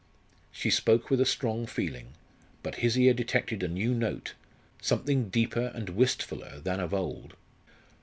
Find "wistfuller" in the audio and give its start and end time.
5.89-6.59